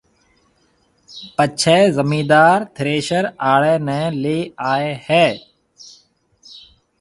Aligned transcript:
پڇيَ 1.35 1.79
زميندار 1.97 2.57
ٿريشر 2.75 3.23
آݪي 3.51 3.75
نَي 3.87 4.01
ليَ 4.21 4.37
آئي 4.71 4.89
هيَ۔ 5.05 5.27